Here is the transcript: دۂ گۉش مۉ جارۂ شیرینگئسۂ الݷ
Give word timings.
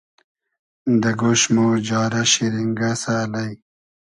دۂ 1.01 1.11
گۉش 1.21 1.41
مۉ 1.55 1.67
جارۂ 1.87 2.23
شیرینگئسۂ 2.31 3.13
الݷ 3.23 3.47